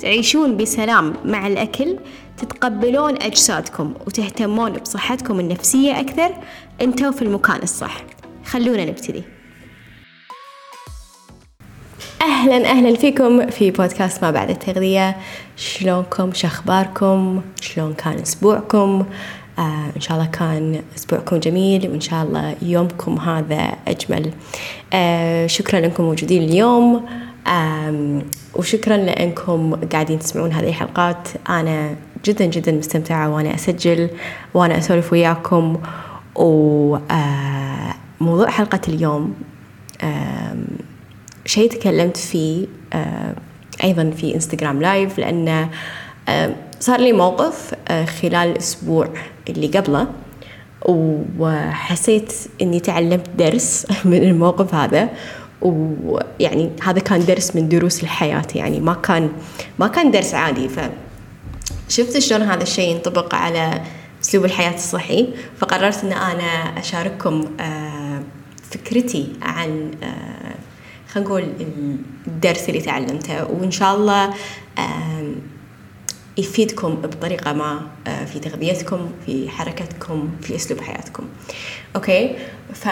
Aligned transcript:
تعيشون 0.00 0.56
بسلام 0.56 1.14
مع 1.24 1.46
الأكل 1.46 1.98
تتقبلون 2.36 3.22
أجسادكم 3.22 3.94
وتهتمون 4.06 4.72
بصحتكم 4.72 5.40
النفسية 5.40 6.00
أكثر. 6.00 6.30
أنتوا 6.82 7.10
في 7.10 7.22
المكان 7.22 7.62
الصح. 7.62 7.96
خلونا 8.44 8.84
نبتدي. 8.84 9.22
أهلا 12.22 12.70
أهلا 12.70 12.96
فيكم 12.96 13.46
في 13.46 13.70
بودكاست 13.70 14.24
ما 14.24 14.30
بعد 14.30 14.50
التغذية. 14.50 15.16
شلونكم؟ 15.56 16.32
شخباركم 16.32 17.42
شلون 17.60 17.94
كان 17.94 18.18
أسبوعكم؟ 18.18 19.06
آه 19.58 19.92
إن 19.96 20.00
شاء 20.00 20.16
الله 20.16 20.30
كان 20.30 20.82
أسبوعكم 20.96 21.36
جميل 21.36 21.90
وإن 21.90 22.00
شاء 22.00 22.24
الله 22.24 22.56
يومكم 22.62 23.18
هذا 23.18 23.74
أجمل. 23.88 24.32
آه 24.92 25.46
شكرا 25.46 25.78
أنكم 25.78 26.04
موجودين 26.04 26.42
اليوم. 26.42 27.06
وشكرا 28.54 28.96
لأنكم 28.96 29.74
قاعدين 29.74 30.18
تسمعون 30.18 30.52
هذه 30.52 30.68
الحلقات. 30.68 31.28
أنا 31.48 31.96
جدا 32.24 32.44
جدا 32.44 32.72
مستمتعة 32.72 33.30
وأنا 33.30 33.54
أسجل 33.54 34.10
وأنا 34.54 34.78
أسولف 34.78 35.12
وياكم. 35.12 35.78
وموضوع 36.34 37.10
حلقة 38.48 38.80
اليوم 38.88 39.34
شيء 41.46 41.70
تكلمت 41.70 42.16
فيه 42.16 42.66
أيضا 43.84 44.10
في 44.10 44.34
إنستغرام 44.34 44.82
لايف 44.82 45.18
لأن 45.18 45.68
صار 46.80 47.00
لي 47.00 47.12
موقف 47.12 47.74
خلال 47.88 48.34
الأسبوع 48.34 49.08
اللي 49.48 49.66
قبله. 49.66 50.06
وحسيت 51.38 52.32
إني 52.62 52.80
تعلمت 52.80 53.30
درس 53.38 53.86
من 54.04 54.22
الموقف 54.22 54.74
هذا. 54.74 55.08
ويعني 55.62 56.70
هذا 56.82 57.00
كان 57.00 57.24
درس 57.24 57.56
من 57.56 57.68
دروس 57.68 58.02
الحياة 58.02 58.46
يعني 58.54 58.80
ما 58.80 58.94
كان 58.94 59.30
ما 59.78 59.88
كان 59.88 60.10
درس 60.10 60.34
عادي. 60.34 60.68
فشفت 61.88 62.18
شلون 62.18 62.42
هذا 62.42 62.62
الشيء 62.62 62.90
ينطبق 62.90 63.34
على 63.34 63.82
أسلوب 64.22 64.44
الحياة 64.44 64.74
الصحي 64.74 65.28
فقررت 65.58 66.04
إن 66.04 66.12
أنا 66.12 66.78
أشارككم 66.78 67.44
فكرتي 68.70 69.32
عن 69.42 69.90
خلينا 71.08 71.28
نقول 71.28 71.52
الدرس 72.26 72.68
اللي 72.68 72.80
تعلمته. 72.80 73.44
وإن 73.44 73.70
شاء 73.70 73.96
الله 73.96 74.34
يفيدكم 76.38 76.94
بطريقة 76.94 77.52
ما 77.52 77.80
في 78.32 78.38
تغذيتكم 78.38 79.10
في 79.26 79.48
حركتكم 79.48 80.30
في 80.42 80.56
أسلوب 80.56 80.80
حياتكم. 80.80 81.24
Okay؟ 81.96 82.36
ف 82.74 82.88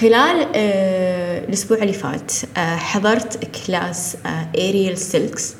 خلال 0.00 0.46
الأسبوع 1.48 1.78
اللي 1.78 1.92
فات 1.92 2.32
حضرت 2.58 3.44
class 3.66 4.16
aerial 4.56 4.98
silks 4.98 5.54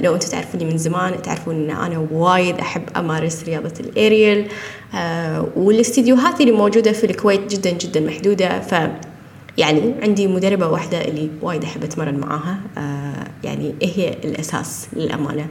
لو 0.00 0.14
أنتم 0.14 0.28
تعرفوني 0.28 0.64
من 0.64 0.78
زمان 0.78 1.22
تعرفون 1.22 1.54
إن 1.54 1.70
أنا 1.70 2.06
وايد 2.12 2.58
أحب 2.58 2.82
أمارس 2.96 3.44
رياضة 3.44 3.72
الاريال 3.80 4.46
والاستديوهات 5.56 6.40
اللي 6.40 6.52
موجودة 6.52 6.92
في 6.92 7.04
الكويت 7.04 7.56
جدا 7.56 7.70
جدا 7.70 8.00
محدودة. 8.00 8.60
ف 8.60 8.74
يعني 9.58 9.94
عندي 10.02 10.26
مدربة 10.26 10.68
واحدة 10.68 11.04
اللي 11.04 11.30
وايد 11.42 11.64
أحب 11.64 11.84
أتمرن 11.84 12.14
معاها. 12.14 12.60
آه 12.78 13.26
يعني 13.44 13.74
هي 13.82 14.08
الأساس 14.24 14.88
للأمانة. 14.92 15.46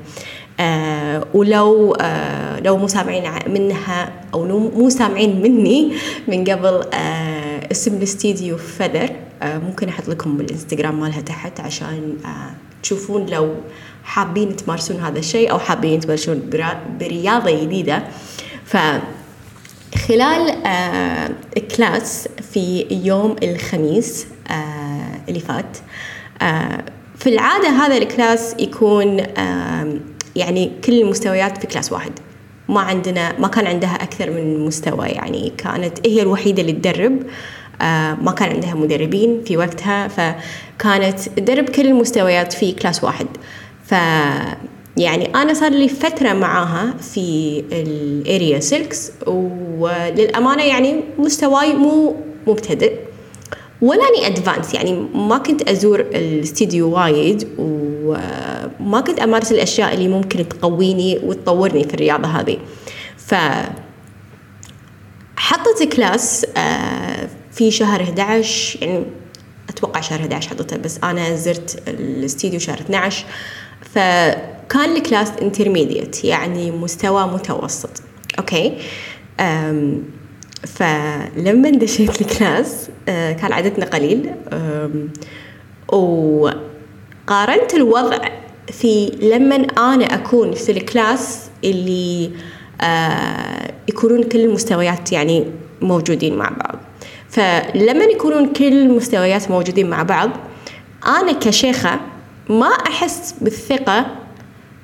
آه 0.59 1.25
ولو 1.33 1.93
آه 2.01 2.59
لو 2.59 2.77
مو 2.77 2.87
سامعين 2.87 3.23
منها 3.47 4.11
أو 4.33 4.47
مو 4.69 4.89
سامعين 4.89 5.41
مني 5.41 5.93
من 6.27 6.43
قبل 6.43 6.81
آه 6.93 7.38
اسم 7.71 7.95
الاستديو 7.97 8.57
Feather 8.57 9.09
آه 9.41 9.57
ممكن 9.57 9.89
أحط 9.89 10.07
لكم 10.09 10.37
بالإنستغرام 10.37 10.99
مالها 10.99 11.21
تحت 11.21 11.59
عشان 11.59 12.17
آه 12.25 12.51
تشوفون 12.83 13.25
لو 13.25 13.55
حابين 14.03 14.55
تمارسون 14.55 14.99
هذا 14.99 15.19
الشيء 15.19 15.51
أو 15.51 15.59
حابين 15.59 15.99
تبلشون 15.99 16.49
برياضة 16.99 17.61
جديدة. 17.63 18.03
ف 18.65 18.77
خلال 20.07 20.65
آه 20.65 21.31
class 21.77 22.27
في 22.51 22.85
يوم 23.03 23.35
الخميس 23.43 24.27
آه 24.51 25.21
اللي 25.29 25.39
فات 25.39 25.77
آه 26.41 26.83
في 27.17 27.29
العادة 27.29 27.69
هذا 27.69 27.97
ال 27.97 28.07
class 28.07 28.55
يكون 28.59 29.19
آه 29.19 29.99
يعني 30.35 30.71
كل 30.85 31.01
المستويات 31.01 31.57
في 31.57 31.67
class 31.67 31.91
واحد. 31.91 32.11
ما 32.69 32.81
عندنا 32.81 33.39
ما 33.39 33.47
كان 33.47 33.67
عندها 33.67 33.95
أكثر 34.03 34.31
من 34.31 34.59
مستوى 34.59 35.07
يعني 35.07 35.53
كانت 35.57 36.07
هي 36.07 36.21
الوحيدة 36.21 36.61
اللي 36.61 36.73
تدرب. 36.73 37.21
آه 37.21 37.58
ما 38.21 38.33
كان 38.37 38.49
عندها 38.49 38.73
مدربين 38.73 39.43
في 39.45 39.57
وقتها 39.57 40.07
فكانت 40.07 41.19
تدرب 41.19 41.69
كل 41.69 41.87
المستويات 41.87 42.53
في 42.53 42.71
class 42.71 43.03
واحد. 43.03 43.27
ف 43.85 43.91
يعني 44.97 45.25
أنا 45.35 45.53
صار 45.53 45.71
لي 45.71 45.87
فترة 45.87 46.33
معاها 46.33 46.93
في 47.13 47.63
ال 47.71 47.84
aerial 47.84 48.59
silks 48.59 49.11
وللأمانة 49.27 50.63
يعني 50.63 51.03
مستواي 51.17 51.73
مو 51.73 52.15
مبتدئ 52.47 52.93
ولاني 53.81 54.27
advanced 54.27 54.73
يعني 54.73 55.07
ما 55.13 55.37
كنت 55.37 55.69
أزور 55.69 55.99
الاستديو 55.99 56.89
وايد 56.95 57.47
وما 57.57 59.01
كنت 59.07 59.19
أمارس 59.19 59.51
الأشياء 59.51 59.93
اللي 59.93 60.07
ممكن 60.07 60.49
تقويني 60.49 61.19
وتطورني 61.23 61.83
في 61.83 61.93
الرياضة 61.93 62.27
هذه. 62.27 62.57
ف 63.17 63.35
حطت 65.37 65.83
class 65.83 66.45
في 67.59 67.71
شهر 67.71 68.01
11 68.01 68.81
يعني 68.81 69.03
أتوقع 69.69 70.01
شهر 70.01 70.19
11 70.19 70.49
حطتها 70.49 70.77
بس 70.77 70.99
أنا 71.03 71.35
زرت 71.35 71.83
الاستديو 71.87 72.59
شهر 72.59 72.79
12 72.79 73.25
فكان 73.81 74.95
ال 74.95 75.01
class 75.01 75.31
intermediate 75.41 76.23
يعني 76.23 76.71
مستوى 76.71 77.27
متوسط. 77.27 77.89
Okay؟ 78.39 78.77
فلما 80.67 81.69
دشيت 81.69 82.21
ال 82.21 82.33
class 82.33 82.89
كان 83.07 83.53
عددنا 83.53 83.85
قليل. 83.85 84.31
وقارنت 85.87 87.73
الوضع 87.73 88.29
في 88.71 89.05
لما 89.21 89.55
أنا 89.55 90.05
أكون 90.05 90.51
في 90.53 90.71
ال 90.71 90.84
class 90.84 91.49
اللي 91.63 92.31
يكونون 93.89 94.23
كل 94.23 94.39
المستويات 94.39 95.11
يعني 95.11 95.45
موجودين 95.81 96.37
مع 96.37 96.49
بعض. 96.49 96.88
فلما 97.29 98.03
يكونون 98.03 98.53
كل 98.53 98.73
المستويات 98.73 99.51
موجودين 99.51 99.89
مع 99.89 100.03
بعض 100.03 100.29
أنا 101.07 101.31
كشيخة 101.31 101.99
ما 102.49 102.67
أحس 102.67 103.35
بالثقة 103.41 104.05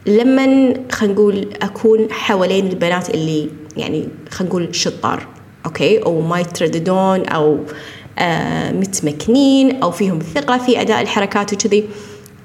لما 0.05 0.73
خلينا 0.91 1.13
نقول 1.13 1.49
أكون 1.61 2.11
حوالين 2.11 2.67
البنات 2.67 3.09
اللي 3.09 3.49
يعني 3.77 4.07
خلينا 4.29 4.49
نقول 4.49 4.75
شطار 4.75 5.27
أوكي؟ 5.65 6.03
أو 6.03 6.21
ما 6.21 6.39
يترددون 6.39 7.25
أو 7.25 7.59
آه 8.19 8.71
متمكنين 8.71 9.83
أو 9.83 9.91
فيهم 9.91 10.19
ثقه 10.19 10.57
في 10.57 10.81
أداء 10.81 11.01
الحركات 11.01 11.53
وكذي. 11.53 11.89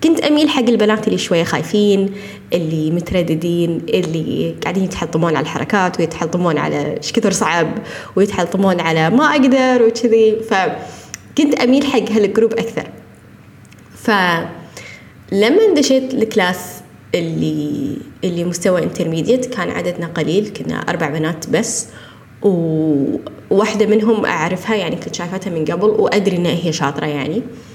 كنت 0.03 0.21
أميل 0.21 0.49
حق 0.49 0.63
البنات 0.63 1.07
اللي 1.07 1.19
شوية 1.19 1.45
خايفين 1.45 2.15
اللي 2.53 2.91
مترددين 2.91 3.83
اللي 3.89 4.55
قاعدين 4.63 4.85
يتحطمون 4.85 5.37
على 5.37 5.43
الحركات 5.43 6.01
ويتحطمون 6.01 6.59
على 6.59 6.97
إيش 6.97 7.13
كثر 7.13 7.31
صعب 7.31 7.79
ويتحطمون 8.17 8.81
على 8.81 9.11
ما 9.11 9.25
أقدر 9.25 9.83
وكذي. 9.83 10.37
فكنت 10.51 11.55
أميل 11.55 11.87
حق 11.87 12.11
هال 12.11 12.23
group 12.23 12.53
أكثر. 12.53 12.87
فلما 13.97 15.75
دشيت 15.77 16.15
ال 16.15 16.26
class 16.26 16.81
اللي 17.15 17.97
اللي 18.25 18.45
مستوى 18.45 18.83
intermediate 18.83 19.47
كان 19.47 19.71
عددنا 19.71 20.07
قليل 20.07 20.49
كنا 20.49 20.77
أربع 20.77 21.09
بنات 21.09 21.51
بس 21.51 21.87
وواحدة 22.43 23.87
منهم 23.87 24.25
أعرفها 24.25 24.77
يعني 24.77 24.97
كنت 24.97 25.15
شايفتها 25.15 25.51
من 25.51 25.65
قبل 25.65 25.89
وأدري 25.89 26.37
إنها 26.37 26.53
هي 26.53 26.73
شاطرة 26.73 27.07
يعني. 27.07 27.37
آه 27.37 27.70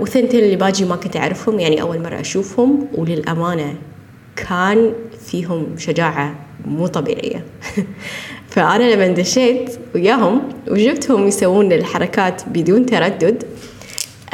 وثنتين 0.00 0.40
اللي 0.44 0.56
باجي 0.56 0.84
ما 0.84 0.96
كنت 0.96 1.16
أعرفهم 1.16 1.60
يعني 1.60 1.82
أول 1.82 2.02
مرة 2.02 2.20
أشوفهم 2.20 2.86
وللأمانة 2.94 3.74
كان 4.36 4.92
فيهم 5.26 5.66
شجاعة 5.78 6.34
مو 6.66 6.86
طبيعية. 6.86 7.44
فأنا 8.50 8.94
لما 8.94 9.08
دشيت 9.08 9.78
وياهم 9.94 10.42
وجبتهم 10.70 11.28
يسوون 11.28 11.72
الحركات 11.72 12.42
بدون 12.48 12.86
تردد 12.86 13.44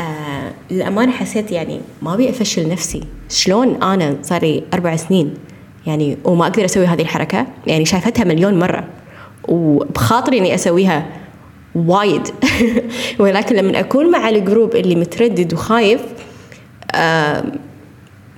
آه 0.00 0.52
للأمانة 0.70 1.12
حسيت 1.12 1.52
يعني 1.52 1.80
ما 2.02 2.14
أبي 2.14 2.30
أفشل 2.30 2.68
نفسي. 2.68 3.02
شلون 3.28 3.82
أنا 3.82 4.16
صار 4.22 4.42
لي 4.42 4.62
أربع 4.74 4.96
سنين 4.96 5.34
يعني 5.86 6.16
وما 6.24 6.46
أقدر 6.46 6.64
أسوي 6.64 6.86
هذه 6.86 7.02
الحركة؟ 7.02 7.46
يعني 7.66 7.84
شايفتها 7.84 8.24
مليون 8.24 8.58
مرة. 8.58 8.84
وبخاطري 9.48 10.38
إني 10.38 10.54
أسويها 10.54 11.19
وايد. 11.75 12.28
ولكن 13.20 13.56
لما 13.56 13.81
أكون 13.81 14.11
مع 14.11 14.28
ال 14.28 14.37
group 14.37 14.76
اللي 14.76 14.94
متردد 14.94 15.52
وخايف 15.52 16.00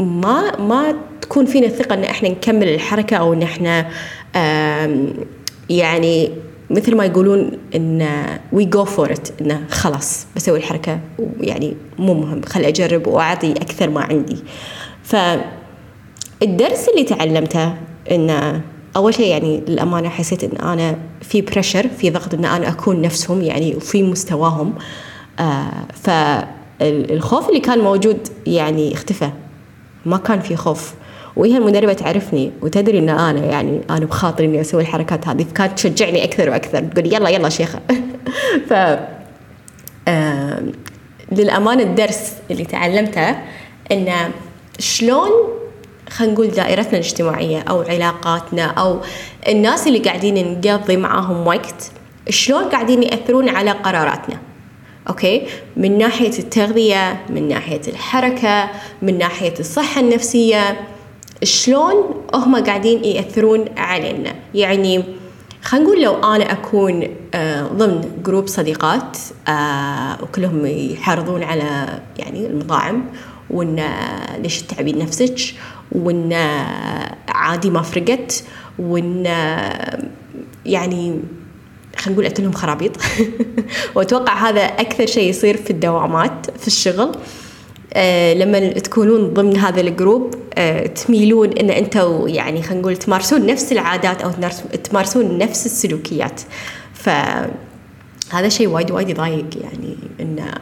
ما 0.01 0.57
ما 0.59 0.95
تكون 1.21 1.47
فينا 1.47 1.67
الثقه 1.67 1.95
إن 1.95 2.05
إحنا 2.05 2.29
نكمل 2.29 2.69
الحركة 2.69 3.17
أو 3.17 3.33
إن 3.33 3.43
إحنا 3.43 3.89
يعني 5.71 6.31
مثل 6.71 6.97
ما 6.97 7.05
يقولون 7.05 7.51
إن 7.75 8.09
we 8.53 8.65
go 8.65 8.85
for 8.85 9.13
it 9.13 9.29
انه 9.41 9.65
خلاص 9.71 10.27
بسوي 10.37 10.59
الحركة 10.59 11.01
ويعني 11.19 11.77
مو 11.99 12.15
مهم 12.15 12.43
خل 12.43 12.65
أجرب 12.65 13.07
وأعطي 13.07 13.53
أكثر 13.53 13.91
ما 13.91 14.01
عندي. 14.01 14.37
فالدرس 15.05 16.89
اللي 16.89 17.05
تعلمته 17.05 17.75
انه 18.11 18.61
أول 18.97 19.15
شيء 19.15 19.27
يعني 19.27 19.63
للأمانة 19.69 20.09
حسيت 20.09 20.45
إن 20.45 20.57
أنا 20.57 20.97
في 21.21 21.41
بريشر 21.41 21.89
في 21.89 22.11
ضغط 22.11 22.35
إن 22.35 22.45
أنا 22.45 22.69
أكون 22.69 23.03
نفسهم 23.03 23.43
يعني 23.43 23.75
وفي 23.77 24.03
مستواهم. 24.03 24.75
آه 25.39 25.87
فالخوف 26.03 27.49
اللي 27.49 27.61
كان 27.61 27.79
موجود 27.79 28.29
يعني 28.47 28.95
اختفى. 28.95 29.31
ما 30.07 30.17
كان 30.17 30.41
في 30.41 30.57
خوف. 30.57 30.95
وهي 31.37 31.57
المدربة 31.57 31.93
تعرفني 31.93 32.53
وتدري 32.63 32.99
إن 32.99 33.09
أنا 33.09 33.45
يعني 33.45 33.81
أنا 33.91 34.07
بخاطري 34.07 34.47
إني 34.47 34.61
أسوي 34.61 34.83
الحركات 34.83 35.29
هذه 35.29 35.45
فكانت 35.45 35.79
تشجعني 35.79 36.25
أكثر 36.25 36.51
وأكثر. 36.51 36.81
تقول 36.81 37.15
يلا 37.15 37.29
يلا 37.29 37.49
شيخة. 37.49 37.81
ف 38.69 38.73
آه 40.09 40.63
للأمانة 41.33 41.83
الدرس 41.83 42.33
اللي 42.51 42.65
تعلمته 42.65 43.37
إنه 43.93 44.31
شلون 44.79 45.31
خلينا 46.11 46.33
نقول 46.33 46.49
دائرتنا 46.49 46.93
الاجتماعية 46.93 47.61
أو 47.61 47.83
علاقاتنا 47.83 48.65
أو 48.65 49.01
الناس 49.49 49.87
اللي 49.87 49.99
قاعدين 49.99 50.61
نقضي 50.65 50.97
معاهم 50.97 51.47
وقت 51.47 51.91
شلون 52.29 52.65
قاعدين 52.65 53.03
يأثرون 53.03 53.49
على 53.49 53.71
قراراتنا؟ 53.71 54.37
أوكي؟ 55.09 55.47
من 55.77 55.99
ناحية 55.99 56.39
التغذية 56.39 57.21
من 57.31 57.49
ناحية 57.49 57.81
الحركة 57.89 58.71
من 59.03 59.19
ناحية 59.19 59.55
الصحة 59.61 60.01
النفسية 60.01 60.81
شلون 61.43 61.95
هم 62.35 62.65
قاعدين 62.65 63.05
يأثرون 63.05 63.65
علينا؟ 63.77 64.35
يعني 64.55 65.05
خلينا 65.63 65.87
نقول 65.87 66.03
لو 66.03 66.15
أنا 66.15 66.53
أكون 66.53 67.09
آه، 67.35 67.63
ضمن 67.63 68.23
group 68.25 68.47
صديقات 68.47 69.19
آه، 69.49 70.23
وكلهم 70.23 70.67
يحرضون 70.67 71.43
على 71.43 72.01
يعني 72.19 72.47
المطاعم 72.47 73.05
وإن 73.51 73.85
ليش 74.39 74.63
تتعبين 74.63 74.99
نفسك؟ 74.99 75.55
وإن 75.95 76.33
عادي 77.29 77.71
ما 77.71 77.83
فرقت 77.83 78.45
وإن 78.79 79.25
يعني 80.67 81.21
خلينا 81.97 82.29
نقول 82.29 82.33
لهم 82.39 82.53
خرابيط. 82.53 82.93
وأتوقع 83.95 84.49
هذا 84.49 84.61
أكثر 84.61 85.07
شيء 85.07 85.31
يصير 85.31 85.57
في 85.57 85.71
الدوامات 85.71 86.47
في 86.61 86.67
الشغل. 86.67 87.13
آه 87.95 88.35
لما 88.35 88.73
تكونون 88.73 89.35
ضمن 89.35 89.57
هذا 89.57 89.81
الجروب 89.81 90.35
آه 90.55 90.87
تميلون 90.87 91.53
إن 91.53 91.71
أنتم 91.71 92.29
يعني 92.29 92.63
خلينا 92.63 92.81
نقول 92.81 92.97
تمارسون 92.97 93.47
نفس 93.47 93.73
العادات 93.73 94.23
أو 94.23 94.31
تمارسون 94.85 95.39
نفس 95.39 95.67
السلوكيات. 95.67 96.41
فهذا 96.95 98.49
شيء 98.49 98.69
وايد 98.69 98.91
وايد 98.91 99.09
يضايق 99.09 99.47
يعني 99.63 99.97
انه 100.21 100.55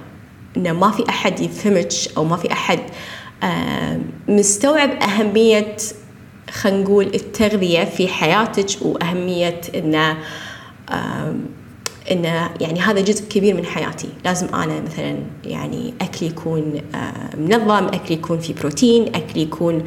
انه 0.57 0.73
ما 0.73 0.91
في 0.91 1.09
أحد 1.09 1.41
يفهمك 1.41 1.93
أو 2.17 2.25
ما 2.25 2.37
في 2.37 2.53
أحد 2.53 2.81
مستوعب 4.29 4.91
أهمية 4.91 5.77
خلينا 6.51 6.83
نقول 6.83 7.07
التغذية 7.07 7.85
في 7.85 8.09
حياتك 8.09 8.83
وأهمية 8.83 9.61
انه 9.75 10.19
انه 12.11 12.51
يعني 12.61 12.81
هذا 12.81 13.01
جزء 13.01 13.29
كبير 13.29 13.55
من 13.55 13.65
حياتي. 13.65 14.09
لازم 14.25 14.55
أنا 14.55 14.81
مثلا 14.81 15.17
يعني 15.45 15.95
أكلي 16.01 16.29
يكون 16.29 16.81
منظم 17.39 17.87
أكلي 17.87 18.17
يكون 18.17 18.39
في 18.39 18.53
بروتين 18.53 19.15
أكلي 19.15 19.43
يكون 19.43 19.85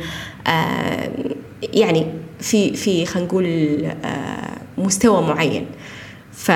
يعني 1.74 2.06
في 2.40 2.74
في 2.74 3.06
خلينا 3.06 3.28
نقول 3.28 3.86
مستوى 4.78 5.22
معين. 5.22 5.66
ف 6.32 6.52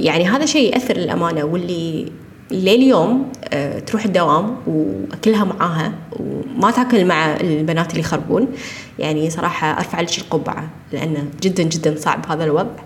يعني 0.00 0.28
هذا 0.28 0.46
شيء 0.46 0.72
يأثر 0.72 0.96
للأمانة 0.96 1.44
واللي 1.44 2.12
لليوم 2.50 3.32
آه، 3.52 3.78
تروح 3.78 4.04
الدوام 4.04 4.56
وأكلها 4.66 5.44
معاها 5.44 5.92
وما 6.12 6.70
تأكل 6.70 7.04
مع 7.04 7.36
البنات 7.36 7.90
اللي 7.90 8.00
يخربون. 8.00 8.48
يعني 8.98 9.30
صراحة 9.30 9.78
أرفع 9.78 10.00
لك 10.00 10.18
القبعة 10.18 10.68
لأنه 10.92 11.24
جدا 11.42 11.62
جدا 11.62 11.94
صعب 11.98 12.26
هذا 12.28 12.44
الوضع. 12.44 12.82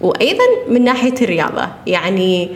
وأيضا 0.00 0.44
من 0.68 0.84
ناحية 0.84 1.14
الرياضة 1.22 1.68
يعني 1.86 2.48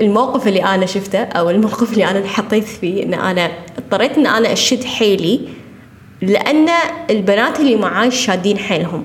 الموقف 0.00 0.48
اللي 0.48 0.64
أنا 0.64 0.86
شفته 0.86 1.18
أو 1.18 1.50
الموقف 1.50 1.92
اللي 1.92 2.10
أنا 2.10 2.18
انحطيت 2.18 2.64
فيه 2.64 3.02
إن 3.02 3.14
أنا 3.14 3.50
اضطريت 3.78 4.18
إن 4.18 4.26
أنا 4.26 4.52
أشد 4.52 4.84
حيلي 4.84 5.40
لأن 6.22 6.68
البنات 7.10 7.60
اللي 7.60 7.76
معاي 7.76 8.10
شادين 8.10 8.58
حيلهم. 8.58 9.04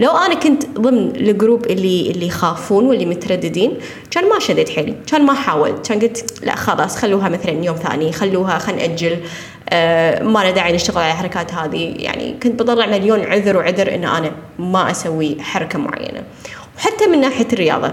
لو 0.00 0.10
أنا 0.10 0.34
كنت 0.34 0.66
ضمن 0.66 1.16
الجروب 1.16 1.66
اللي 1.66 2.10
اللي 2.10 2.26
يخافون 2.26 2.84
واللي 2.84 3.06
مترددين 3.06 3.72
كان 4.10 4.28
ما 4.28 4.38
شديت 4.38 4.68
حيلي. 4.68 4.94
كان 5.06 5.26
ما 5.26 5.34
حاولت. 5.34 5.86
كان 5.88 6.00
قلت 6.00 6.44
لا 6.44 6.54
خلاص 6.54 6.96
خلوها 6.96 7.28
مثلا 7.28 7.64
يوم 7.64 7.76
ثاني 7.76 8.12
خلوها 8.12 8.58
خلينا 8.58 8.86
نأجل. 8.86 9.16
آه 9.70 10.22
ما 10.22 10.38
له 10.38 10.50
داعي 10.50 10.72
نشتغل 10.72 11.02
على 11.02 11.12
الحركات 11.12 11.54
هذه. 11.54 11.94
يعني 11.98 12.34
كنت 12.42 12.62
بطلع 12.62 12.86
مليون 12.86 13.20
عذر 13.20 13.56
وعذر 13.56 13.94
إن 13.94 14.04
أنا 14.04 14.32
ما 14.58 14.90
أسوي 14.90 15.36
حركة 15.42 15.78
معينة. 15.78 16.22
وحتى 16.78 17.06
من 17.06 17.20
ناحية 17.20 17.48
الرياضة 17.52 17.92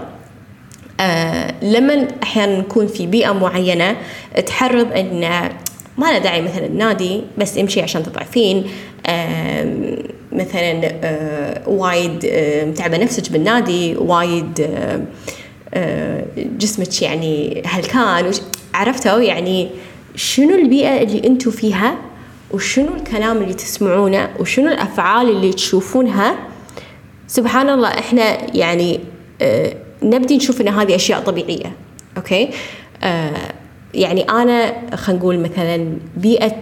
آه 1.00 1.54
لما 1.62 2.08
أحيانا 2.22 2.58
نكون 2.58 2.86
في 2.86 3.06
بيئة 3.06 3.32
معينة 3.32 3.96
تحرض 4.46 4.92
إن 4.92 5.20
ما 5.98 6.06
له 6.12 6.18
داعي 6.18 6.42
مثلا 6.42 6.68
نادي 6.68 7.22
بس 7.38 7.58
امشي 7.58 7.82
عشان 7.82 8.02
تضعفين 8.02 8.70
مثلا 10.32 10.80
آه، 11.02 11.68
وايد 11.68 12.24
آه، 12.30 12.64
متعبة 12.64 12.96
نفسك 12.96 13.32
بالنادي 13.32 13.96
وايد 13.96 14.68
آه، 15.74 16.24
جسمك 16.36 17.02
يعني 17.02 17.62
هلكان. 17.66 18.32
عرفتوا 18.74 19.20
يعني 19.20 19.70
شنو 20.14 20.54
البيئة 20.54 21.02
اللي 21.02 21.26
أنتم 21.26 21.50
فيها؟ 21.50 21.96
وشنو 22.50 22.94
الكلام 22.96 23.36
اللي 23.36 23.54
تسمعونه؟ 23.54 24.30
وشنو 24.38 24.68
الأفعال 24.68 25.28
اللي 25.28 25.52
تشوفونها؟ 25.52 26.36
سبحان 27.26 27.68
الله 27.68 27.88
إحنا 27.88 28.56
يعني 28.56 29.00
نبدي 30.02 30.36
نشوف 30.36 30.60
إن 30.60 30.68
هذه 30.68 30.94
أشياء 30.94 31.20
طبيعية 31.20 31.72
أوكي؟ 32.16 32.50
يعني 33.94 34.22
أنا 34.30 34.74
خلينا 34.96 35.20
نقول 35.20 35.38
مثلا 35.38 35.92
بيئة 36.16 36.60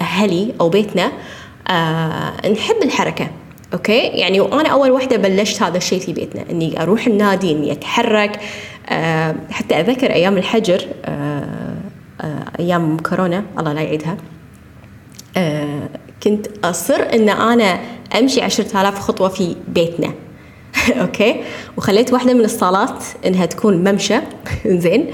أهلي 0.00 0.54
أو 0.60 0.68
بيتنا 0.68 1.04
آه 1.04 1.10
نحب 2.52 2.76
الحركة 2.82 3.30
أوكي؟ 3.72 3.98
يعني 3.98 4.40
وأنا 4.40 4.68
أول 4.68 4.90
وحدة 4.90 5.16
بلشت 5.16 5.62
هذا 5.62 5.76
الشيء 5.76 5.98
في 6.00 6.12
بيتنا 6.12 6.44
إني 6.50 6.82
أروح 6.82 7.06
النادي 7.06 7.50
إني 7.52 7.72
أتحرك 7.72 8.40
آه 8.88 9.34
حتى 9.50 9.74
أذكر 9.80 10.12
أيام 10.12 10.36
الحجر 10.36 10.86
آه 11.04 11.74
آه 12.20 12.44
أيام 12.58 12.96
كورونا 12.96 13.44
الله 13.58 13.72
لا 13.72 13.80
يعيدها. 13.80 14.16
آه 15.36 15.88
كنت 16.22 16.46
أصر 16.64 17.02
إن 17.14 17.28
أنا 17.28 17.80
أمشي 18.18 18.42
عشرة 18.42 18.80
آلاف 18.80 18.98
خطوة 18.98 19.28
في 19.28 19.56
بيتنا 19.68 20.12
أوكي؟ 21.00 21.36
وخليت 21.76 22.12
واحدة 22.12 22.34
من 22.34 22.44
الصالات 22.44 23.04
إنها 23.26 23.46
تكون 23.46 23.90
ممشى 23.90 24.16
زين؟ 24.66 25.06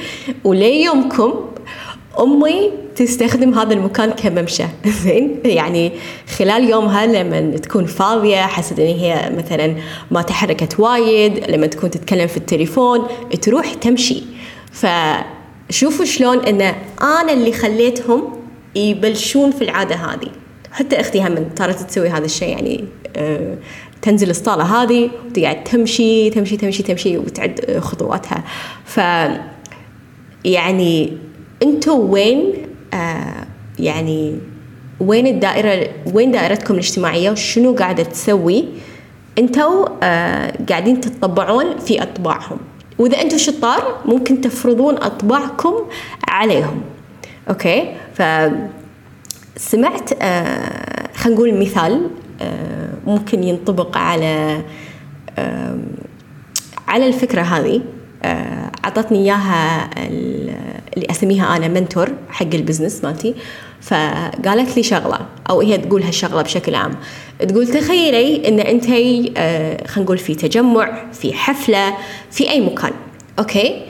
وليومكم 0.44 1.51
أمي 2.21 2.71
تستخدم 2.97 3.54
هذا 3.54 3.75
المكان 3.75 4.11
كممشى. 4.11 4.64
زين؟ 5.04 5.40
يعني 5.45 5.92
خلال 6.38 6.71
يومها 6.71 7.07
لما 7.07 7.57
تكون 7.57 7.87
فاضية 7.87 8.47
حست 8.47 8.78
ان 8.78 8.87
هي 8.87 9.33
مثلا 9.37 9.76
ما 10.11 10.23
تحركت 10.23 10.81
وايد 10.81 11.50
لما 11.50 11.66
تكون 11.66 11.90
تتكلم 11.90 12.26
في 12.26 12.37
التليفون 12.37 13.07
تروح 13.42 13.75
تمشي. 13.75 14.23
فشوفوا 14.73 16.04
شلون 16.04 16.38
إن 16.38 16.61
أنا 17.02 17.33
اللي 17.33 17.52
خليتهم 17.52 18.23
يبلشون 18.75 19.50
في 19.50 19.64
العادة 19.64 19.95
هذه. 19.95 20.28
حتى 20.73 21.00
أختي 21.00 21.23
هم 21.23 21.49
صارت 21.59 21.81
تسوي 21.81 22.09
هذا 22.09 22.25
الشيء 22.25 22.49
يعني 22.49 22.85
آه 23.16 23.57
تنزل 24.02 24.31
الصالة 24.31 24.83
هذه 24.83 25.11
وتقعد 25.26 25.64
تمشي 25.64 26.31
تمشي 26.31 26.57
تمشي 26.57 26.83
تمشي 26.83 27.19
وتعد 27.19 27.78
خطواتها. 27.81 28.45
ف 28.85 29.00
يعني 30.45 31.12
أنتوا 31.62 32.12
وين 32.12 32.52
آه 32.95 33.47
يعني 33.78 34.38
وين 35.00 35.26
الدائرة 35.26 35.88
وين 36.14 36.31
دائرتكم 36.31 36.75
الاجتماعية 36.75 37.31
وشنو 37.31 37.75
قاعدة 37.75 38.02
تسوي؟ 38.02 38.64
أنتوا 39.38 39.87
آه 40.02 40.52
قاعدين 40.69 41.00
تطبعون 41.00 41.78
في 41.78 42.02
أطباعهم. 42.02 42.59
وإذا 42.99 43.23
أنتم 43.23 43.38
شطار 43.38 44.00
ممكن 44.04 44.40
تفرضون 44.40 44.97
أطباعكم 44.97 45.75
عليهم. 46.28 46.83
أوكي؟ 47.49 47.92
ف 48.14 48.23
سمعت 49.57 50.11
آه 50.23 51.09
خلينا 51.14 51.37
نقول 51.37 51.61
مثال 51.61 52.11
ممكن 53.07 53.42
ينطبق 53.42 53.97
على 53.97 54.62
على 56.88 57.07
الفكرة 57.07 57.42
هذه. 57.42 57.81
أعطتني 58.85 59.19
إياها 59.19 59.90
اللي 60.96 61.06
أسميها 61.11 61.56
أنا 61.56 61.68
mentor 61.69 62.09
حق 62.28 62.46
ال 62.54 62.60
business 62.60 63.04
مالتي 63.04 63.34
فقالت 63.80 64.76
لي 64.76 64.82
شغلة 64.82 65.18
أو 65.50 65.61
هي 65.61 65.78
تقول 65.78 66.02
هالشغلة 66.02 66.42
بشكل 66.42 66.75
عام. 66.75 66.94
تقول 67.49 67.66
تخيلي 67.66 68.49
إن 68.49 68.61
أنتي 68.61 69.32
خلينا 69.87 70.04
نقول 70.04 70.18
في 70.18 70.34
تجمع 70.34 71.04
في 71.12 71.32
حفلة 71.32 71.94
في 72.30 72.50
أي 72.50 72.61
مكان 72.61 72.92
أوكي؟ 73.38 73.82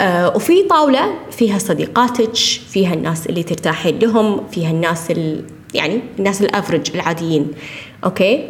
آه 0.00 0.36
وفي 0.36 0.62
طاولة 0.62 1.14
فيها 1.30 1.58
صديقاتك 1.58 2.34
فيها 2.70 2.94
الناس 2.94 3.26
اللي 3.26 3.42
ترتاحين 3.42 3.98
لهم 3.98 4.40
فيها 4.52 4.70
الناس 4.70 5.10
ال 5.10 5.44
يعني 5.74 6.00
الناس 6.18 6.42
ال 6.42 6.48
average 6.48 6.90
العاديين 6.94 7.48
أوكي؟ 8.04 8.48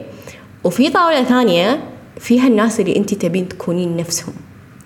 وفي 0.64 0.88
طاولة 0.90 1.24
ثانية 1.24 1.80
فيها 2.20 2.46
الناس 2.46 2.80
اللي 2.80 2.96
أنت 2.96 3.14
تبين 3.14 3.48
تكونين 3.48 3.96
نفسهم. 3.96 4.34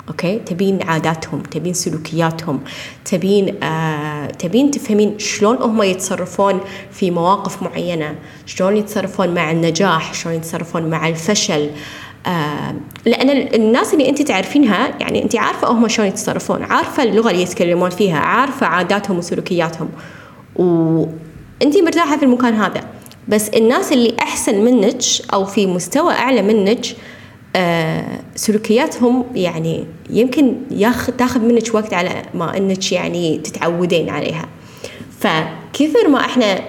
أوكي؟ 0.09 0.39
تبين 0.39 0.83
عاداتهم 0.83 1.43
تبين 1.43 1.73
سلوكياتهم 1.73 2.61
تبين 3.05 3.65
آه 3.65 4.27
تبين 4.27 4.71
تفهمين 4.71 5.19
شلون 5.19 5.57
هم 5.57 5.83
يتصرفون 5.83 6.61
في 6.93 7.11
مواقف 7.11 7.63
معينة 7.63 8.15
شلون 8.47 8.77
يتصرفون 8.77 9.35
مع 9.35 9.51
النجاح 9.51 10.15
شلون 10.15 10.35
يتصرفون 10.35 10.91
مع 10.91 11.09
الفشل. 11.09 11.71
آه 12.27 12.75
لأن 13.07 13.31
الناس 13.31 13.95
اللي 13.95 14.09
أنت 14.09 14.23
تعرفينها 14.23 14.97
يعني 15.01 15.23
أنت 15.23 15.37
عارفة 15.37 15.69
هم 15.69 15.89
شلون 15.89 16.09
يتصرفون 16.09 16.63
عارفة 16.63 17.03
اللغة 17.03 17.31
اللي 17.31 17.43
يتكلمون 17.43 17.91
فيها 17.91 18.19
عارفة 18.19 18.67
عاداتهم 18.67 19.19
وسلوكياتهم. 19.19 19.89
وانت 20.57 21.77
مرتاحة 21.85 22.17
في 22.17 22.25
المكان 22.25 22.55
هذا. 22.55 22.85
بس 23.29 23.49
الناس 23.49 23.93
اللي 23.93 24.17
أحسن 24.21 24.65
منك 24.65 25.03
أو 25.33 25.45
في 25.45 25.67
مستوى 25.67 26.13
أعلى 26.13 26.43
منك 26.43 26.87
سلوكياتهم 28.37 29.25
يعني 29.35 29.85
يمكن 30.11 30.57
ياخذ 30.71 31.13
تاخذ 31.13 31.41
منك 31.41 31.75
وقت 31.75 31.95
على 31.95 32.23
ما 32.35 32.57
إنك 32.57 32.93
يعني 32.93 33.39
تتعودين 33.39 34.11
عليها. 34.11 34.49
فكثر 35.21 36.09
ما 36.09 36.21
إحنا 36.21 36.61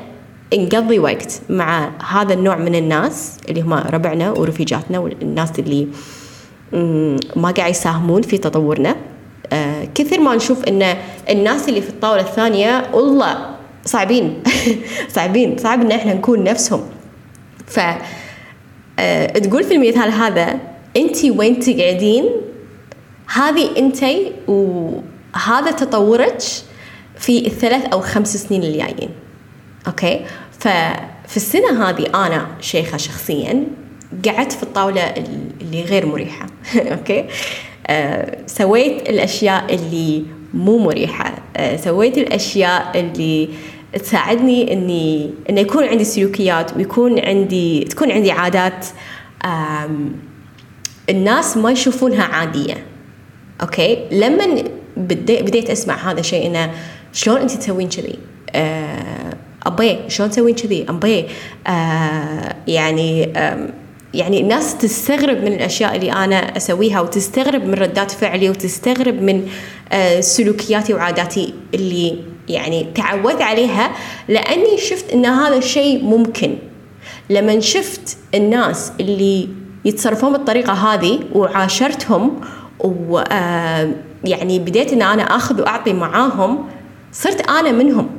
نقضي 0.53 0.99
وقت 0.99 1.41
مع 1.49 1.91
هذا 2.09 2.33
النوع 2.33 2.55
من 2.55 2.75
الناس 2.75 3.37
اللي 3.49 3.61
هم 3.61 3.73
ربعنا 3.73 4.31
ورفيجاتنا 4.31 4.99
والناس 4.99 5.51
اللي 5.59 5.87
ما 7.35 7.51
قاعد 7.57 7.71
يساهمون 7.71 8.21
في 8.21 8.37
تطورنا 8.37 8.95
آه 9.53 9.87
كثر 9.95 10.19
ما 10.19 10.35
نشوف 10.35 10.63
إن 10.63 10.95
الناس 11.29 11.69
اللي 11.69 11.81
في 11.81 11.89
الطاولة 11.89 12.21
الثانية 12.21 12.89
والله 12.93 13.55
صعبين. 13.85 14.43
صعبين. 15.15 15.57
صعب 15.57 15.81
إن 15.81 15.91
إحنا 15.91 16.13
نكون 16.13 16.43
نفسهم. 16.43 16.81
ف 17.67 17.79
آه 18.99 19.25
تقول 19.25 19.63
في 19.63 19.73
المثال 19.75 20.11
هذا 20.11 20.59
انت 20.97 21.25
وين 21.25 21.59
تقعدين؟ 21.59 22.25
هذه 23.33 23.77
انت 23.77 24.05
وهذا 24.47 25.71
تطورك 25.71 26.37
في 27.17 27.47
الثلاث 27.47 27.85
أو 27.85 28.01
خمس 28.01 28.37
سنين 28.37 28.63
الجايين. 28.63 29.09
أوكي؟ 29.87 30.25
ففي 30.59 31.37
السنة 31.37 31.89
هذه 31.89 32.05
أنا 32.15 32.47
شيخة 32.59 32.97
شخصيا 32.97 33.67
قعدت 34.25 34.51
في 34.51 34.63
الطاولة 34.63 35.01
اللي 35.61 35.81
غير 35.81 36.05
مريحة. 36.05 36.47
أوكي؟ 36.91 37.25
آه 37.87 38.37
سويت 38.47 39.09
الأشياء 39.09 39.75
اللي 39.75 40.23
مو 40.53 40.77
مريحة. 40.77 41.33
آه 41.57 41.75
سويت 41.75 42.17
الأشياء 42.17 42.99
اللي 42.99 43.49
تساعدني 43.93 44.73
اني 44.73 45.29
إنه 45.49 45.61
يكون 45.61 45.83
عندي 45.83 46.03
سلوكيات 46.03 46.77
ويكون 46.77 47.19
عندي 47.19 47.83
تكون 47.83 48.11
عندي 48.11 48.31
عادات. 48.31 48.85
الناس 51.11 51.57
ما 51.57 51.71
يشوفونها 51.71 52.23
عادية. 52.23 52.85
أوكي؟ 53.61 53.97
لما 54.11 54.63
بديت 54.97 55.69
أسمع 55.69 56.11
هذا 56.11 56.19
الشيء 56.19 56.47
إنه 56.47 56.71
شلون 57.13 57.37
أنت 57.37 57.51
تسوين 57.51 57.89
كذي؟ 57.89 58.19
آه 58.55 59.33
أبي 59.65 59.99
شلون 60.07 60.29
تسوين 60.29 60.55
كذي؟ 60.55 60.85
أبي. 60.89 61.25
آه 61.67 62.55
يعني 62.67 63.33
يعني 64.13 64.41
الناس 64.41 64.77
تستغرب 64.77 65.37
من 65.37 65.53
الأشياء 65.53 65.95
اللي 65.95 66.11
أنا 66.11 66.57
أسويها 66.57 67.01
وتستغرب 67.01 67.65
من 67.65 67.73
ردات 67.73 68.11
فعلي 68.11 68.49
وتستغرب 68.49 69.21
من 69.21 69.47
آه 69.91 70.19
سلوكياتي 70.19 70.93
وعاداتي 70.93 71.53
اللي 71.73 72.19
يعني 72.49 72.87
تعودت 72.95 73.41
عليها 73.41 73.91
لأني 74.27 74.77
شفت 74.77 75.11
إن 75.13 75.25
هذا 75.25 75.57
الشيء 75.57 76.03
ممكن. 76.03 76.55
لما 77.29 77.59
شفت 77.59 78.17
الناس 78.35 78.91
اللي 78.99 79.47
يتصرفون 79.85 80.31
بالطريقة 80.33 80.73
هذه 80.73 81.19
وعاشرتهم 81.33 82.41
و 82.83 83.21
يعني 84.23 84.59
بديت 84.59 84.93
إن 84.93 85.01
أنا 85.01 85.23
آخذ 85.23 85.61
وأعطي 85.61 85.93
معاهم 85.93 86.65
صرت 87.11 87.49
أنا 87.49 87.71
منهم. 87.71 88.09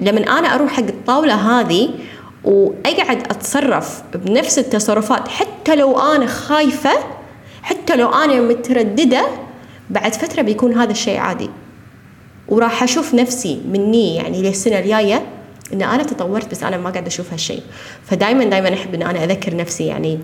لما 0.00 0.38
أنا 0.38 0.54
أروح 0.54 0.72
حق 0.72 0.82
الطاولة 0.82 1.34
هذه 1.34 1.90
وأقعد 2.44 3.18
أتصرف 3.30 4.02
بنفس 4.14 4.58
التصرفات 4.58 5.28
حتى 5.28 5.76
لو 5.76 5.98
أنا 5.98 6.26
خايفة 6.26 6.90
حتى 7.62 7.96
لو 7.96 8.08
أنا 8.08 8.40
مترددة 8.40 9.26
بعد 9.90 10.14
فترة 10.14 10.42
بيكون 10.42 10.72
هذا 10.78 10.90
الشيء 10.90 11.18
عادي. 11.18 11.50
وراح 12.48 12.82
أشوف 12.82 13.14
نفسي 13.14 13.60
مني 13.72 14.16
يعني 14.16 14.42
للسنة 14.42 14.78
الجاية 14.78 15.26
إن 15.72 15.82
أنا 15.82 16.02
تطورت 16.02 16.50
بس 16.50 16.62
أنا 16.62 16.76
ما 16.76 16.90
قاعدة 16.90 17.06
أشوف 17.06 17.32
هالشيء. 17.32 17.62
فدائما 18.04 18.44
دائما 18.44 18.74
أحب 18.74 18.94
إن 18.94 19.02
أنا 19.02 19.24
أذكر 19.24 19.56
نفسي 19.56 19.86
يعني 19.86 20.18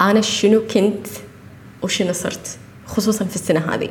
أنا 0.00 0.20
شنو 0.20 0.62
كنت 0.74 1.06
وشنو 1.82 2.12
صرت 2.12 2.58
خصوصا 2.86 3.24
في 3.24 3.36
السنة 3.36 3.74
هذه. 3.74 3.88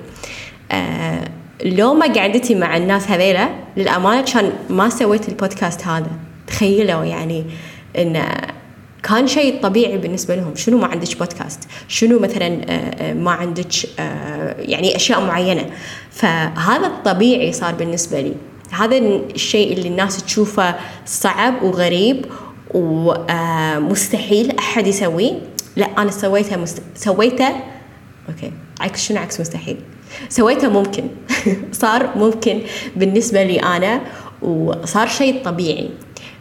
آه 0.72 1.30
لو 1.66 1.94
ما 1.94 2.14
قعدتي 2.14 2.56
مع 2.56 2.78
الناس 2.78 3.12
هذيلا 3.12 3.50
للأمانة 3.78 4.22
كان 4.22 4.52
ما 4.70 4.90
سويت 4.90 5.30
البودكاست 5.30 5.88
هذا. 5.88 6.12
تخيلوا 6.48 7.04
يعني 7.04 7.46
إن 7.98 8.26
كان 9.04 9.28
شيء 9.28 9.62
طبيعي 9.62 9.98
بالنسبة 9.98 10.36
لهم. 10.36 10.56
شنو 10.56 10.78
ما 10.78 10.88
عندك 10.88 11.18
بودكاست؟ 11.18 11.60
شنو 11.88 12.20
مثلا 12.20 12.50
ما 13.14 13.32
عندك 13.32 14.00
يعني 14.60 14.96
أشياء 14.96 15.22
معينة. 15.26 15.66
فهذا 16.12 16.88
الطبيعي 16.88 17.54
صار 17.54 17.74
بالنسبة 17.74 18.22
لي. 18.22 18.34
هذا 18.72 18.98
الشيء 18.98 19.74
اللي 19.74 19.88
الناس 19.88 20.24
تشوفه 20.24 20.76
صعب 21.06 21.64
وغريب 21.64 22.26
ومستحيل 22.74 24.58
أحد 24.58 24.88
يسويه. 24.88 25.40
لا 25.76 25.86
أنا 25.86 26.12
سويته 26.12 26.58
مست... 26.58 26.82
سويته 26.96 27.50
أوكي. 28.30 28.52
عكس 28.80 29.04
شنو 29.04 29.18
عكس؟ 29.20 29.40
مستحيل. 29.40 29.78
سويته 30.30 30.70
ممكن. 30.70 31.08
صار 31.72 32.18
ممكن 32.18 32.62
بالنسبة 32.96 33.44
لي 33.44 33.60
أنا 33.60 34.02
وصار 34.42 35.08
شيء 35.08 35.44
طبيعي. 35.44 35.90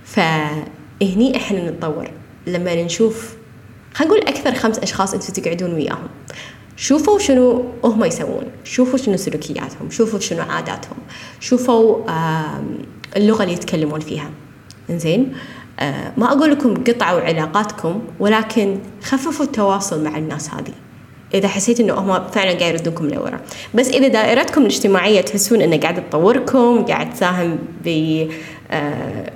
فهني 0.04 1.36
إحنا 1.36 1.70
نتطور. 1.70 2.10
لما 2.46 2.82
نشوف 2.82 3.36
خلينا 3.94 4.14
نقول 4.14 4.28
أكثر 4.28 4.54
خمس 4.54 4.78
أشخاص 4.78 5.14
أنتم 5.14 5.32
تقعدون 5.32 5.74
وياهم. 5.74 6.08
شوفوا 6.76 7.18
شنو 7.18 7.64
هم 7.84 8.04
يسوون. 8.04 8.44
شوفوا 8.64 8.98
شنو 8.98 9.16
سلوكياتهم. 9.16 9.90
شوفوا 9.90 10.20
شنو 10.20 10.42
عاداتهم. 10.42 10.98
شوفوا 11.40 12.04
اللغة 13.16 13.42
اللي 13.42 13.54
يتكلمون 13.54 14.00
فيها. 14.00 14.30
زين 14.90 15.32
ما 16.16 16.32
أقول 16.32 16.50
لكم 16.50 16.84
قطعوا 16.84 17.20
علاقاتكم 17.20 18.02
ولكن 18.20 18.78
خففوا 19.02 19.44
التواصل 19.44 20.04
مع 20.04 20.18
الناس 20.18 20.50
هذه. 20.50 20.72
إذا 21.34 21.48
حسيت 21.48 21.80
إنه 21.80 21.94
هم 21.94 22.28
فعلا 22.28 22.58
قاعد 22.58 22.74
يردونكم 22.74 23.08
لورا. 23.08 23.40
بس 23.74 23.88
إذا 23.88 24.08
دائرتكم 24.08 24.60
الاجتماعية 24.60 25.20
تحسون 25.20 25.60
إنه 25.62 25.76
قاعد 25.76 26.08
تطوركم 26.08 26.84
قاعد 26.84 27.14
تساهم 27.14 27.58
ب 27.84 27.88
آه 28.70 29.32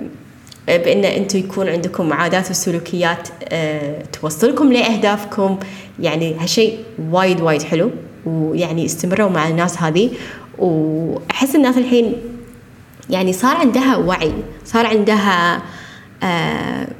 بإن 0.67 1.05
أنتم 1.05 1.39
يكون 1.39 1.69
عندكم 1.69 2.13
عادات 2.13 2.51
وسلوكيات 2.51 3.29
أه 3.43 4.03
توصلكم 4.21 4.73
لأهدافكم. 4.73 5.57
يعني 5.99 6.35
هالشيء 6.39 6.77
وايد 7.11 7.41
وايد 7.41 7.63
حلو 7.63 7.91
ويعني 8.25 8.85
استمروا 8.85 9.29
مع 9.29 9.47
الناس 9.47 9.81
هذه. 9.81 10.09
وأحس 10.57 11.55
الناس 11.55 11.77
الحين 11.77 12.13
يعني 13.09 13.33
صار 13.33 13.55
عندها 13.55 13.97
وعي 13.97 14.33
صار 14.65 14.85
عندها 14.85 15.55
آه 15.55 15.61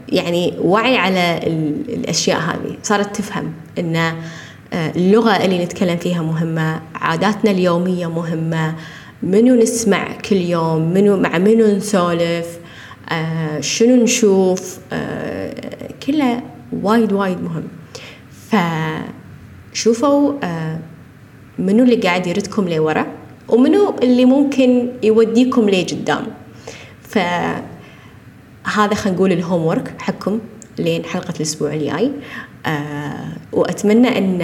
يعني 0.10 0.54
وعي 0.62 0.98
على 0.98 1.40
الأشياء 1.90 2.40
هذه. 2.40 2.78
صارت 2.84 3.16
تفهم 3.16 3.54
إن 3.80 3.96
آه 3.96 4.16
اللغة 4.74 5.32
اللي 5.46 5.64
نتكلم 5.64 5.98
فيها 5.98 6.22
مهمة 6.22 6.82
عاداتنا 6.96 7.52
اليومية 7.52 8.08
مهمة 8.08 8.76
منو 9.24 9.56
نسمع 9.56 10.08
كل 10.30 10.36
يوم 10.36 10.94
منو 10.94 11.18
مع 11.18 11.38
منو 11.38 11.68
نسولف 11.78 12.48
آه 13.10 13.60
شنو 13.62 14.04
نشوف 14.04 14.80
آه 14.94 15.54
كله 16.08 16.42
وايد 16.84 17.14
وايد 17.14 17.38
مهم. 17.44 17.64
فشوفوا 19.72 20.34
آه 20.44 20.80
منو 21.60 21.84
اللي 21.84 21.96
قاعد 21.96 22.28
يردكم 22.28 22.70
لورا 22.70 23.06
ومنو 23.50 23.96
اللي 24.04 24.26
ممكن 24.26 24.90
يوديكم 25.04 25.70
لقدام. 25.70 26.26
فهذا 28.66 28.96
خلينا 28.96 29.18
نقول 29.18 29.32
الهوم 29.32 29.66
ورك 29.66 29.96
حقكم 30.02 30.40
لين 30.80 31.06
حلقة 31.06 31.34
الأسبوع 31.36 31.74
الجاي. 31.74 32.12
آه 32.66 33.28
وأتمنى 33.52 34.18
أن 34.18 34.42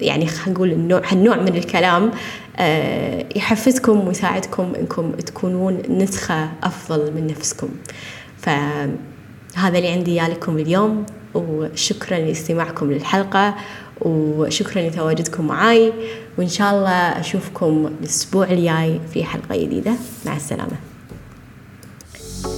يعني 0.00 0.26
خلينا 0.26 0.52
نقول 0.58 0.72
النوع 0.72 1.02
هالنوع 1.06 1.36
من 1.36 1.56
الكلام 1.56 2.10
آه 2.56 3.24
يحفزكم 3.36 4.08
ويساعدكم 4.08 4.72
إنكم 4.80 5.12
تكونون 5.12 5.82
نسخة 5.88 6.48
أفضل 6.62 7.12
من 7.14 7.26
نفسكم. 7.26 7.68
فهذا 8.38 9.78
اللي 9.78 9.88
عندي 9.88 10.20
لكم 10.20 10.58
اليوم 10.58 11.06
وشكرا 11.34 12.18
لاستماعكم 12.18 12.92
للحلقة 12.92 13.54
وشكرا 14.00 14.82
لتواجدكم 14.82 15.46
معاي 15.46 15.92
وإن 16.38 16.48
شاء 16.48 16.74
الله 16.74 16.90
أشوفكم 16.90 17.90
الأسبوع 18.00 18.46
الجاي 18.46 19.00
في 19.12 19.24
حلقة 19.24 19.56
جديدة. 19.56 19.92
مع 20.26 20.36
السلامة. 20.36 20.87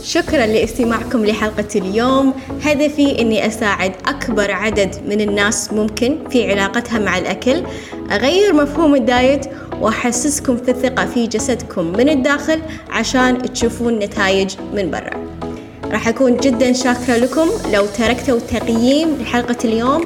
شكرا 0.02 0.46
لاستماعكم 0.46 1.26
لحلقة 1.26 1.68
اليوم. 1.76 2.34
هدفي 2.62 3.20
أني 3.20 3.46
أساعد 3.46 3.92
أكبر 4.06 4.50
عدد 4.50 4.94
من 5.08 5.20
الناس 5.20 5.72
ممكن 5.72 6.18
في 6.30 6.50
علاقتها 6.50 6.98
مع 6.98 7.18
الأكل. 7.18 7.62
أغير 8.10 8.52
مفهوم 8.52 8.94
الدايت 8.94 9.46
وأحسسكم 9.80 10.56
في 10.56 10.70
الثقة 10.70 11.06
في 11.06 11.26
جسدكم 11.26 11.84
من 11.84 12.08
الداخل 12.08 12.60
عشان 12.90 13.52
تشوفون 13.52 13.98
نتائج 13.98 14.54
من 14.74 14.90
برا. 14.90 15.10
راح 15.92 16.08
أكون 16.08 16.36
جدا 16.36 16.72
شاكرة 16.72 17.16
لكم. 17.16 17.48
لو 17.72 17.86
تركتوا 17.86 18.38
تقييم 18.38 19.16
لحلقة 19.20 19.56
اليوم 19.64 20.04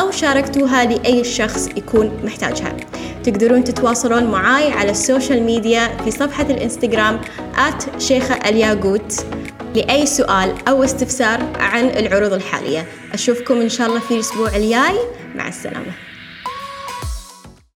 أو 0.00 0.10
شاركتوها 0.10 0.84
لأي 0.84 1.24
شخص 1.24 1.68
يكون 1.76 2.20
محتاجها. 2.24 2.76
تقدرون 3.24 3.64
تتواصلون 3.64 4.24
معاي 4.24 4.72
على 4.72 4.90
ال 4.90 4.97
social 4.97 5.42
media 5.42 5.96
في 6.04 6.10
صفحة 6.10 6.46
الإنستغرام 6.50 7.20
at 7.56 8.02
شيخة 8.02 8.34
الياقوت 8.34 9.26
لأي 9.74 10.06
سؤال 10.06 10.54
أو 10.68 10.84
استفسار 10.84 11.52
عن 11.58 11.84
العروض 11.84 12.32
الحالية. 12.32 12.86
أشوفكم 13.12 13.60
إن 13.60 13.68
شاء 13.68 13.86
الله 13.88 14.00
في 14.00 14.14
الأسبوع 14.14 14.56
الجاي. 14.56 14.98
مع 15.34 15.48
السلامة. 15.48 16.05